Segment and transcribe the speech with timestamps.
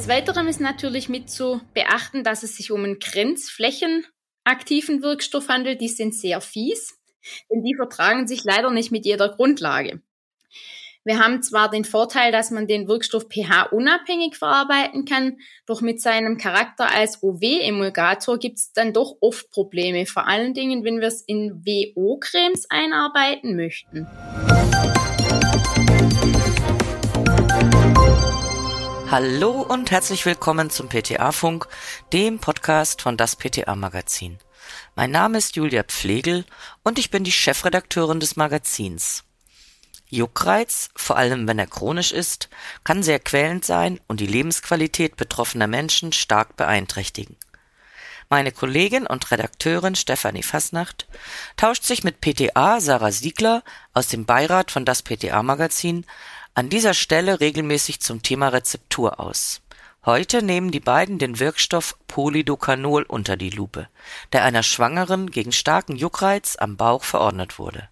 [0.00, 5.82] Des Weiteren ist natürlich mit zu beachten, dass es sich um einen grenzflächenaktiven Wirkstoff handelt.
[5.82, 6.98] Die sind sehr fies,
[7.50, 10.00] denn die vertragen sich leider nicht mit jeder Grundlage.
[11.04, 15.36] Wir haben zwar den Vorteil, dass man den Wirkstoff pH-unabhängig verarbeiten kann,
[15.66, 20.82] doch mit seinem Charakter als OW-Emulgator gibt es dann doch oft Probleme, vor allen Dingen,
[20.82, 24.06] wenn wir es in WO-Cremes einarbeiten möchten.
[29.10, 31.66] Hallo und herzlich willkommen zum PTA-Funk,
[32.12, 34.38] dem Podcast von das PTA-Magazin.
[34.94, 36.44] Mein Name ist Julia Pflegel
[36.84, 39.24] und ich bin die Chefredakteurin des Magazins.
[40.10, 42.50] Juckreiz, vor allem wenn er chronisch ist,
[42.84, 47.36] kann sehr quälend sein und die Lebensqualität betroffener Menschen stark beeinträchtigen.
[48.28, 51.08] Meine Kollegin und Redakteurin Stefanie Fasnacht
[51.56, 56.06] tauscht sich mit PTA Sarah Siegler aus dem Beirat von das PTA Magazin
[56.60, 59.62] an dieser Stelle regelmäßig zum Thema Rezeptur aus.
[60.04, 63.88] Heute nehmen die beiden den Wirkstoff Polydocanol unter die Lupe,
[64.34, 67.88] der einer Schwangeren gegen starken Juckreiz am Bauch verordnet wurde.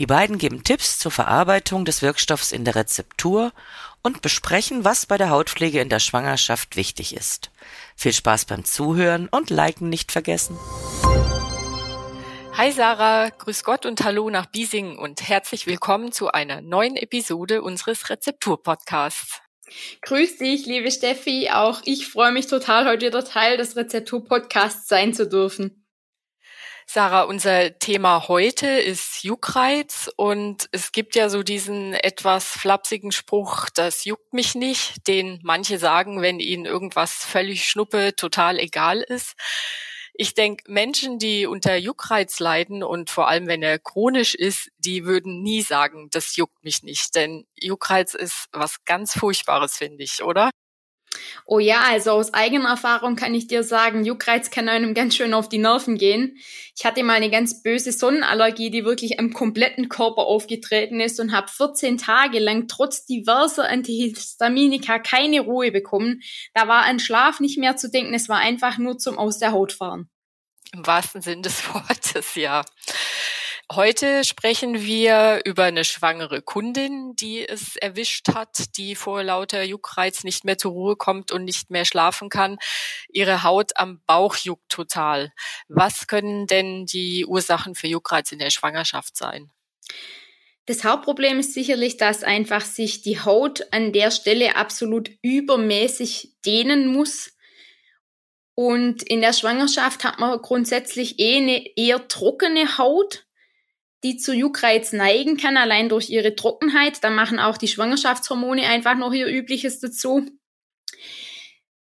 [0.00, 3.52] Die beiden geben Tipps zur Verarbeitung des Wirkstoffs in der Rezeptur
[4.02, 7.52] und besprechen, was bei der Hautpflege in der Schwangerschaft wichtig ist.
[7.94, 10.58] Viel Spaß beim Zuhören und Liken nicht vergessen.
[12.58, 17.62] Hi Sarah, grüß Gott und hallo nach Biesingen und herzlich willkommen zu einer neuen Episode
[17.62, 19.40] unseres Rezeptur-Podcasts.
[20.02, 21.50] Grüß dich, liebe Steffi.
[21.52, 25.86] Auch ich freue mich total, heute wieder Teil des Rezeptur-Podcasts sein zu dürfen.
[26.84, 33.68] Sarah, unser Thema heute ist Juckreiz und es gibt ja so diesen etwas flapsigen Spruch,
[33.72, 39.36] das juckt mich nicht, den manche sagen, wenn ihnen irgendwas völlig schnuppe, total egal ist.
[40.20, 45.04] Ich denke, Menschen, die unter Juckreiz leiden und vor allem, wenn er chronisch ist, die
[45.04, 47.14] würden nie sagen, das juckt mich nicht.
[47.14, 50.50] Denn Juckreiz ist was ganz Furchtbares, finde ich, oder?
[51.46, 55.32] Oh ja, also aus eigener Erfahrung kann ich dir sagen, Juckreiz kann einem ganz schön
[55.32, 56.36] auf die Nerven gehen.
[56.76, 61.32] Ich hatte mal eine ganz böse Sonnenallergie, die wirklich am kompletten Körper aufgetreten ist und
[61.32, 66.20] habe 14 Tage lang trotz diverser Antihistaminika keine Ruhe bekommen.
[66.54, 69.52] Da war an Schlaf nicht mehr zu denken, es war einfach nur zum Aus der
[69.52, 70.08] Haut fahren.
[70.72, 72.64] Im wahrsten Sinn des Wortes, ja.
[73.70, 80.24] Heute sprechen wir über eine schwangere Kundin, die es erwischt hat, die vor lauter Juckreiz
[80.24, 82.56] nicht mehr zur Ruhe kommt und nicht mehr schlafen kann.
[83.10, 85.34] Ihre Haut am Bauch juckt total.
[85.68, 89.50] Was können denn die Ursachen für Juckreiz in der Schwangerschaft sein?
[90.64, 96.86] Das Hauptproblem ist sicherlich, dass einfach sich die Haut an der Stelle absolut übermäßig dehnen
[96.88, 97.36] muss.
[98.54, 103.27] Und in der Schwangerschaft hat man grundsätzlich eh eine eher trockene Haut
[104.04, 107.02] die zu Juckreiz neigen kann, allein durch ihre Trockenheit.
[107.02, 110.26] Da machen auch die Schwangerschaftshormone einfach noch ihr Übliches dazu.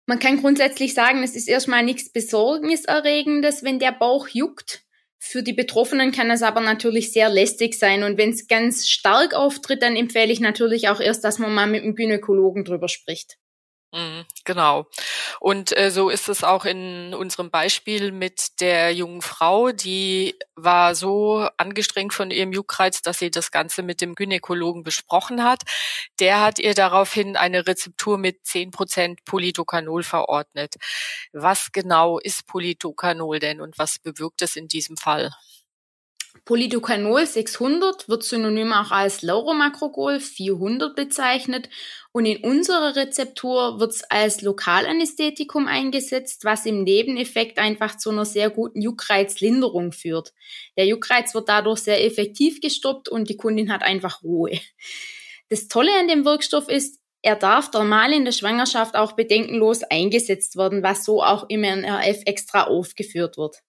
[0.05, 4.83] Man kann grundsätzlich sagen, es ist erstmal nichts Besorgniserregendes, wenn der Bauch juckt.
[5.17, 8.03] Für die Betroffenen kann es aber natürlich sehr lästig sein.
[8.03, 11.67] Und wenn es ganz stark auftritt, dann empfehle ich natürlich auch erst, dass man mal
[11.67, 13.37] mit dem Gynäkologen drüber spricht.
[13.95, 14.87] Mhm, genau.
[15.39, 20.95] Und äh, so ist es auch in unserem Beispiel mit der jungen Frau, die war
[20.95, 25.61] so angestrengt von ihrem Juckreiz, dass sie das Ganze mit dem Gynäkologen besprochen hat.
[26.19, 30.73] Der hat ihr daraufhin eine Rezeptur mit zehn Prozent Polydocanol verordnet.
[31.31, 35.29] Was genau ist Polydocanol denn und was bewirkt es in diesem Fall?
[36.45, 41.69] Polydocanol 600 wird synonym auch als Lauromacrogol 400 bezeichnet
[42.11, 48.25] und in unserer Rezeptur wird es als Lokalanästhetikum eingesetzt, was im Nebeneffekt einfach zu einer
[48.25, 50.33] sehr guten Juckreizlinderung führt.
[50.75, 54.59] Der Juckreiz wird dadurch sehr effektiv gestoppt und die Kundin hat einfach Ruhe.
[55.50, 60.57] Das Tolle an dem Wirkstoff ist, er darf normal in der Schwangerschaft auch bedenkenlos eingesetzt
[60.57, 63.61] werden, was so auch im NRF extra aufgeführt wird.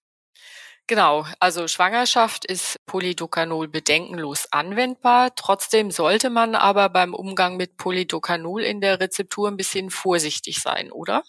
[0.87, 5.33] Genau, also Schwangerschaft ist Polydocanol bedenkenlos anwendbar.
[5.35, 10.91] Trotzdem sollte man aber beim Umgang mit Polydocanol in der Rezeptur ein bisschen vorsichtig sein,
[10.91, 11.23] oder?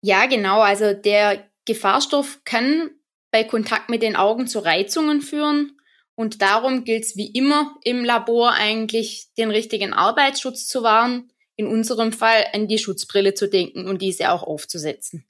[0.00, 0.60] Ja, genau.
[0.60, 2.90] Also der Gefahrstoff kann
[3.32, 5.76] bei Kontakt mit den Augen zu Reizungen führen.
[6.14, 11.32] Und darum gilt es wie immer im Labor eigentlich, den richtigen Arbeitsschutz zu wahren.
[11.56, 15.26] In unserem Fall an die Schutzbrille zu denken und diese auch aufzusetzen.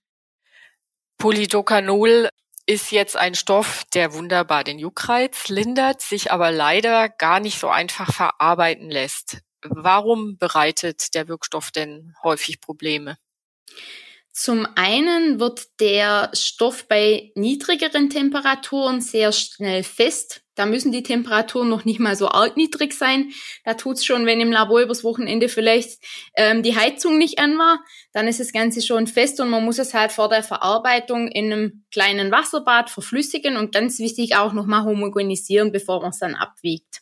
[1.19, 2.29] Polydocanol
[2.71, 7.69] ist jetzt ein Stoff, der wunderbar den Juckreiz lindert, sich aber leider gar nicht so
[7.69, 9.39] einfach verarbeiten lässt.
[9.63, 13.19] Warum bereitet der Wirkstoff denn häufig Probleme?
[14.33, 20.43] Zum einen wird der Stoff bei niedrigeren Temperaturen sehr schnell fest.
[20.55, 23.33] Da müssen die Temperaturen noch nicht mal so arg niedrig sein.
[23.65, 25.99] Da tut's schon, wenn im Labor übers Wochenende vielleicht
[26.37, 27.81] ähm, die Heizung nicht an war.
[28.13, 31.53] Dann ist das Ganze schon fest und man muss es halt vor der Verarbeitung in
[31.53, 37.01] einem kleinen Wasserbad verflüssigen und ganz wichtig auch nochmal homogenisieren, bevor man es dann abwiegt.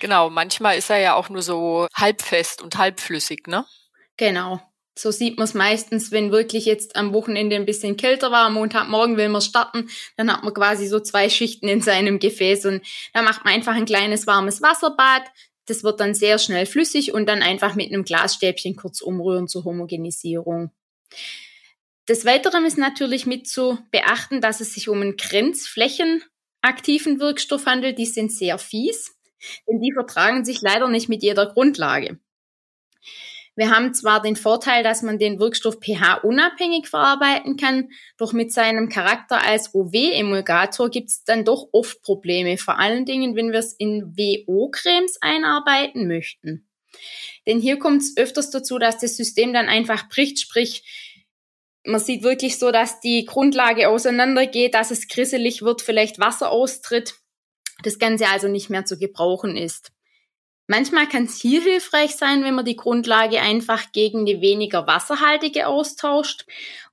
[0.00, 3.64] Genau, manchmal ist er ja auch nur so halbfest und halbflüssig, ne?
[4.16, 4.60] Genau.
[4.98, 8.54] So sieht man es meistens, wenn wirklich jetzt am Wochenende ein bisschen kälter war, am
[8.54, 12.80] Montagmorgen will man starten, dann hat man quasi so zwei Schichten in seinem Gefäß und
[13.12, 15.24] da macht man einfach ein kleines warmes Wasserbad.
[15.66, 19.64] Das wird dann sehr schnell flüssig und dann einfach mit einem Glasstäbchen kurz umrühren zur
[19.64, 20.70] Homogenisierung.
[22.08, 27.98] Des Weiteren ist natürlich mit zu beachten, dass es sich um einen grenzflächenaktiven Wirkstoff handelt.
[27.98, 29.14] Die sind sehr fies,
[29.68, 32.18] denn die vertragen sich leider nicht mit jeder Grundlage.
[33.56, 37.88] Wir haben zwar den Vorteil, dass man den Wirkstoff pH-unabhängig verarbeiten kann,
[38.18, 43.34] doch mit seinem Charakter als OW-Emulgator gibt es dann doch oft Probleme, vor allen Dingen,
[43.34, 46.68] wenn wir es in WO-Cremes einarbeiten möchten.
[47.46, 50.84] Denn hier kommt es öfters dazu, dass das System dann einfach bricht, sprich,
[51.82, 57.14] man sieht wirklich so, dass die Grundlage auseinandergeht, dass es grisselig wird, vielleicht Wasser austritt,
[57.82, 59.92] das Ganze also nicht mehr zu gebrauchen ist.
[60.68, 65.68] Manchmal kann es hier hilfreich sein, wenn man die Grundlage einfach gegen eine weniger wasserhaltige
[65.68, 66.44] austauscht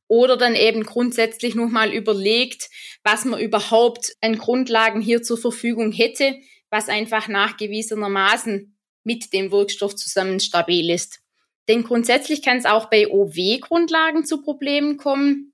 [0.07, 2.69] oder dann eben grundsätzlich nochmal überlegt,
[3.03, 6.35] was man überhaupt an Grundlagen hier zur Verfügung hätte,
[6.69, 11.19] was einfach nachgewiesenermaßen mit dem Wirkstoff zusammen stabil ist.
[11.67, 15.53] Denn grundsätzlich kann es auch bei OW-Grundlagen zu Problemen kommen.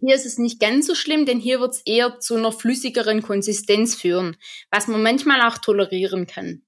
[0.00, 3.20] Hier ist es nicht ganz so schlimm, denn hier wird es eher zu einer flüssigeren
[3.22, 4.36] Konsistenz führen,
[4.70, 6.62] was man manchmal auch tolerieren kann.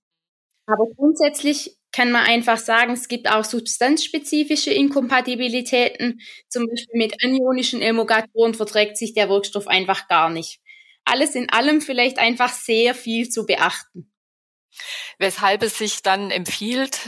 [0.73, 6.21] Aber grundsätzlich kann man einfach sagen, es gibt auch substanzspezifische Inkompatibilitäten.
[6.49, 10.61] Zum Beispiel mit anionischen Emulgatoren verträgt sich der Wirkstoff einfach gar nicht.
[11.05, 14.11] Alles in allem vielleicht einfach sehr viel zu beachten.
[15.19, 17.01] Weshalb es sich dann empfiehlt,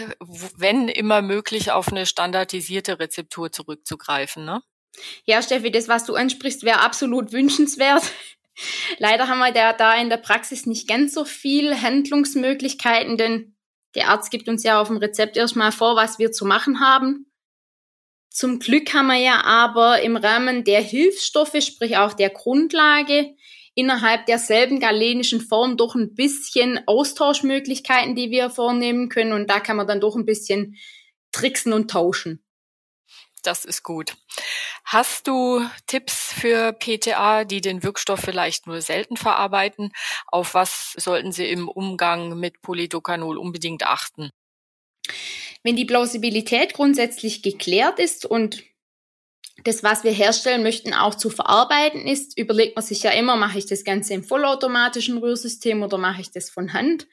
[0.58, 4.60] wenn immer möglich, auf eine standardisierte Rezeptur zurückzugreifen, ne?
[5.24, 8.02] Ja, Steffi, das, was du ansprichst, wäre absolut wünschenswert.
[8.98, 13.53] Leider haben wir da, in der Praxis nicht ganz so viel Handlungsmöglichkeiten, denn
[13.94, 17.26] der Arzt gibt uns ja auf dem Rezept erstmal vor, was wir zu machen haben.
[18.30, 23.34] Zum Glück haben wir ja aber im Rahmen der Hilfsstoffe, sprich auch der Grundlage,
[23.74, 29.32] innerhalb derselben galenischen Form doch ein bisschen Austauschmöglichkeiten, die wir vornehmen können.
[29.32, 30.76] Und da kann man dann doch ein bisschen
[31.32, 32.43] tricksen und tauschen.
[33.44, 34.16] Das ist gut.
[34.84, 39.92] Hast du Tipps für PTA, die den Wirkstoff vielleicht nur selten verarbeiten?
[40.26, 44.30] Auf was sollten sie im Umgang mit Polydocanol unbedingt achten?
[45.62, 48.62] Wenn die Plausibilität grundsätzlich geklärt ist und
[49.62, 53.58] das, was wir herstellen möchten, auch zu verarbeiten ist, überlegt man sich ja immer, mache
[53.58, 57.06] ich das Ganze im vollautomatischen Rührsystem oder mache ich das von Hand?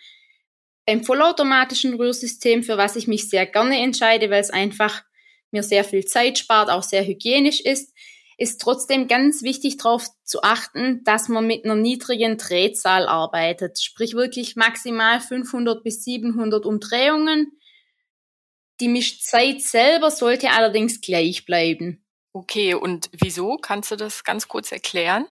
[0.86, 5.04] Beim vollautomatischen Rührsystem, für was ich mich sehr gerne entscheide, weil es einfach
[5.52, 7.94] mir sehr viel Zeit spart, auch sehr hygienisch ist,
[8.38, 14.16] ist trotzdem ganz wichtig darauf zu achten, dass man mit einer niedrigen Drehzahl arbeitet, sprich
[14.16, 17.52] wirklich maximal 500 bis 700 Umdrehungen.
[18.80, 22.04] Die Mischzeit selber sollte allerdings gleich bleiben.
[22.34, 23.58] Okay, und wieso?
[23.58, 25.28] Kannst du das ganz kurz erklären?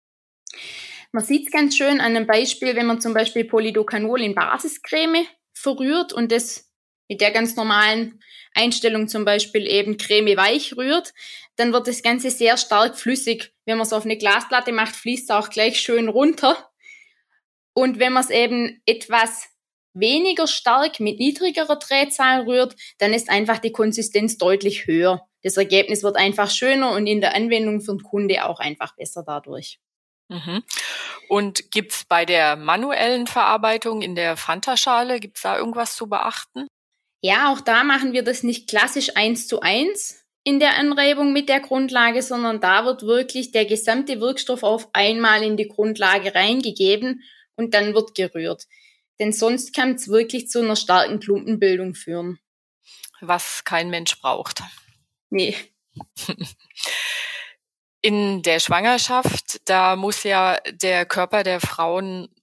[1.10, 5.26] Man sieht es ganz schön an einem Beispiel, wenn man zum Beispiel Polydocanol in Basiscreme
[5.52, 6.69] verrührt und das
[7.10, 8.22] mit der ganz normalen
[8.54, 11.12] Einstellung zum Beispiel eben Creme weich rührt,
[11.56, 13.52] dann wird das Ganze sehr stark flüssig.
[13.66, 16.70] Wenn man es auf eine Glasplatte macht, fließt es auch gleich schön runter.
[17.74, 19.48] Und wenn man es eben etwas
[19.92, 25.26] weniger stark mit niedrigerer Drehzahl rührt, dann ist einfach die Konsistenz deutlich höher.
[25.42, 29.24] Das Ergebnis wird einfach schöner und in der Anwendung für den Kunde auch einfach besser
[29.26, 29.80] dadurch.
[30.28, 30.62] Mhm.
[31.28, 36.68] Und gibt's bei der manuellen Verarbeitung in der Fanta-Schale, gibt's da irgendwas zu beachten?
[37.20, 41.48] Ja, auch da machen wir das nicht klassisch eins zu eins in der Anreibung mit
[41.48, 47.22] der Grundlage, sondern da wird wirklich der gesamte Wirkstoff auf einmal in die Grundlage reingegeben
[47.56, 48.66] und dann wird gerührt.
[49.18, 52.38] Denn sonst kann es wirklich zu einer starken Klumpenbildung führen.
[53.20, 54.62] Was kein Mensch braucht.
[55.28, 55.54] Nee.
[58.02, 62.34] In der Schwangerschaft, da muss ja der Körper der Frauen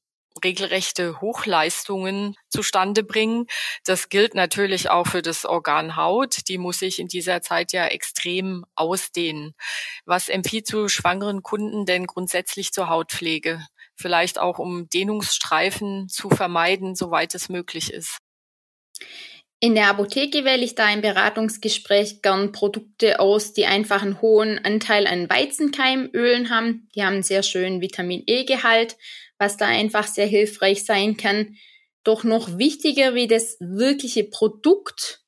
[0.44, 3.48] regelrechte Hochleistungen zustande bringen.
[3.86, 6.48] Das gilt natürlich auch für das Organ Haut.
[6.48, 9.54] Die muss sich in dieser Zeit ja extrem ausdehnen.
[10.06, 13.66] Was empfiehlt zu schwangeren Kunden denn grundsätzlich zur Hautpflege?
[13.96, 18.18] Vielleicht auch um Dehnungsstreifen zu vermeiden, soweit es möglich ist.
[19.60, 24.64] In der Apotheke wähle ich da im Beratungsgespräch gern Produkte aus, die einfach einen hohen
[24.64, 26.88] Anteil an Weizenkeimölen haben.
[26.94, 28.98] Die haben einen sehr schönen Vitamin E-Gehalt,
[29.40, 31.56] was da einfach sehr hilfreich sein kann.
[32.04, 35.22] Doch noch wichtiger wie das wirkliche Produkt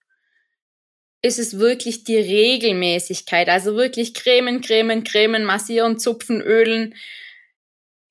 [1.22, 3.50] ist es wirklich die Regelmäßigkeit.
[3.50, 6.96] Also wirklich cremen, cremen, cremen, massieren, zupfen, ölen.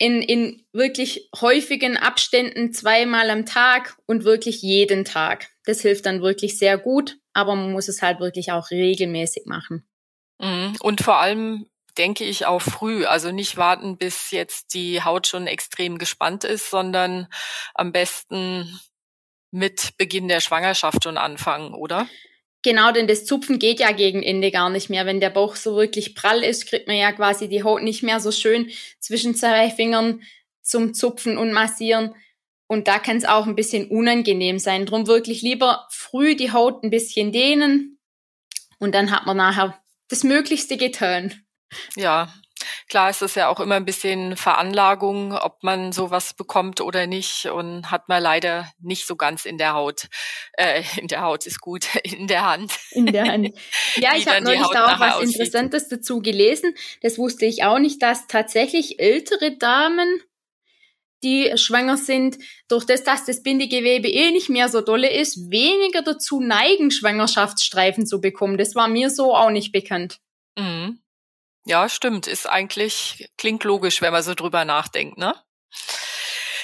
[0.00, 5.48] In, in wirklich häufigen Abständen zweimal am Tag und wirklich jeden Tag.
[5.64, 9.88] Das hilft dann wirklich sehr gut, aber man muss es halt wirklich auch regelmäßig machen.
[10.38, 10.76] Mhm.
[10.80, 11.66] Und vor allem
[11.98, 16.70] denke ich auch früh, also nicht warten, bis jetzt die Haut schon extrem gespannt ist,
[16.70, 17.26] sondern
[17.74, 18.80] am besten
[19.50, 22.08] mit Beginn der Schwangerschaft schon anfangen, oder?
[22.62, 25.06] Genau, denn das Zupfen geht ja gegen Ende gar nicht mehr.
[25.06, 28.20] Wenn der Bauch so wirklich prall ist, kriegt man ja quasi die Haut nicht mehr
[28.20, 30.22] so schön zwischen zwei Fingern
[30.62, 32.14] zum Zupfen und Massieren.
[32.66, 34.86] Und da kann es auch ein bisschen unangenehm sein.
[34.86, 37.98] Drum wirklich lieber früh die Haut ein bisschen dehnen
[38.78, 41.47] und dann hat man nachher das Möglichste getan.
[41.96, 42.32] Ja,
[42.88, 47.46] klar ist das ja auch immer ein bisschen Veranlagung, ob man sowas bekommt oder nicht
[47.46, 50.08] und hat man leider nicht so ganz in der Haut.
[50.52, 52.72] Äh, in der Haut ist gut, in der Hand.
[52.92, 53.48] In der Hand.
[53.96, 55.36] Ja, ich habe neulich da auch was aussieht.
[55.36, 56.74] Interessantes dazu gelesen.
[57.02, 60.22] Das wusste ich auch nicht, dass tatsächlich ältere Damen
[61.24, 66.02] die schwanger sind, durch das, dass das Bindegewebe eh nicht mehr so dolle ist, weniger
[66.02, 68.56] dazu neigen, Schwangerschaftsstreifen zu bekommen.
[68.56, 70.18] Das war mir so auch nicht bekannt.
[70.56, 71.00] Mhm.
[71.68, 72.26] Ja, stimmt.
[72.26, 75.34] Ist eigentlich, klingt logisch, wenn man so drüber nachdenkt, ne?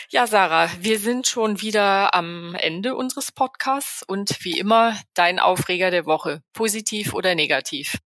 [0.08, 5.90] Ja, Sarah, wir sind schon wieder am Ende unseres Podcasts und wie immer dein Aufreger
[5.90, 7.98] der Woche, positiv oder negativ.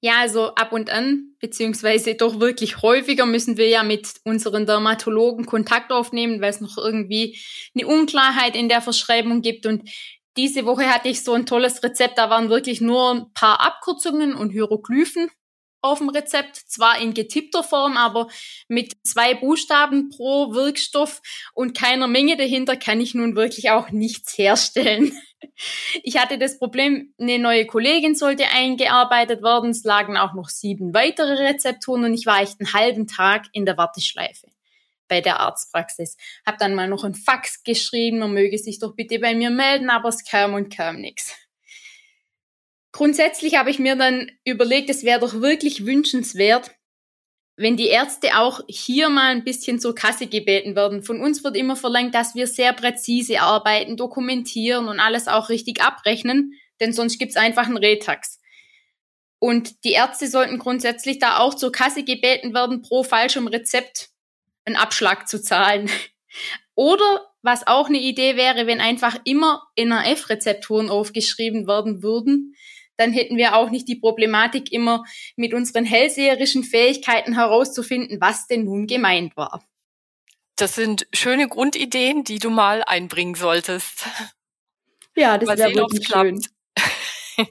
[0.00, 5.44] Ja, also ab und an, beziehungsweise doch wirklich häufiger müssen wir ja mit unseren Dermatologen
[5.44, 7.38] Kontakt aufnehmen, weil es noch irgendwie
[7.74, 9.66] eine Unklarheit in der Verschreibung gibt.
[9.66, 9.90] Und
[10.38, 14.34] diese Woche hatte ich so ein tolles Rezept, da waren wirklich nur ein paar Abkürzungen
[14.34, 15.28] und Hieroglyphen
[15.84, 18.28] auf dem Rezept, zwar in getippter Form, aber
[18.68, 21.20] mit zwei Buchstaben pro Wirkstoff
[21.52, 25.12] und keiner Menge dahinter kann ich nun wirklich auch nichts herstellen.
[26.02, 29.70] Ich hatte das Problem, eine neue Kollegin sollte eingearbeitet werden.
[29.70, 33.66] Es lagen auch noch sieben weitere Rezepturen und ich war echt einen halben Tag in
[33.66, 34.48] der Warteschleife
[35.06, 36.16] bei der Arztpraxis.
[36.46, 39.90] Hab dann mal noch ein Fax geschrieben, man möge sich doch bitte bei mir melden,
[39.90, 41.36] aber es kam und kam nichts.
[42.94, 46.70] Grundsätzlich habe ich mir dann überlegt, es wäre doch wirklich wünschenswert,
[47.56, 51.02] wenn die Ärzte auch hier mal ein bisschen zur Kasse gebeten werden.
[51.02, 55.82] Von uns wird immer verlangt, dass wir sehr präzise arbeiten, dokumentieren und alles auch richtig
[55.82, 58.40] abrechnen, denn sonst gibt's einfach einen Retax.
[59.40, 64.10] Und die Ärzte sollten grundsätzlich da auch zur Kasse gebeten werden, pro falschem Rezept
[64.64, 65.90] einen Abschlag zu zahlen.
[66.76, 72.54] Oder was auch eine Idee wäre, wenn einfach immer NRF-Rezepturen aufgeschrieben werden würden,
[72.96, 75.04] dann hätten wir auch nicht die Problematik immer
[75.36, 79.64] mit unseren hellseherischen Fähigkeiten herauszufinden, was denn nun gemeint war.
[80.56, 84.06] Das sind schöne Grundideen, die du mal einbringen solltest.
[85.16, 86.40] Ja, das wäre wirklich schön.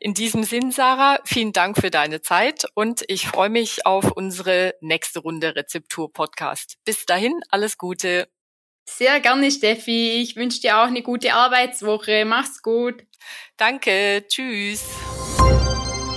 [0.00, 4.74] In diesem Sinn, Sarah, vielen Dank für deine Zeit und ich freue mich auf unsere
[4.80, 6.76] nächste Runde Rezeptur-Podcast.
[6.84, 8.28] Bis dahin, alles Gute.
[8.84, 10.20] Sehr gerne, Steffi.
[10.22, 12.24] Ich wünsche dir auch eine gute Arbeitswoche.
[12.24, 13.04] Mach's gut.
[13.56, 14.24] Danke.
[14.28, 14.84] Tschüss.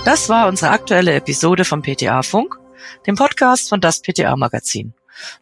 [0.05, 2.57] Das war unsere aktuelle Episode vom PTA Funk,
[3.05, 4.93] dem Podcast von das PTA Magazin.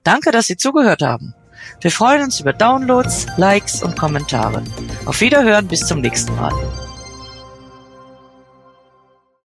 [0.04, 1.36] Danke, dass Sie zugehört haben.
[1.82, 4.64] Wir freuen uns über Downloads, Likes und Kommentare.
[5.06, 6.54] Auf Wiederhören bis zum nächsten Mal.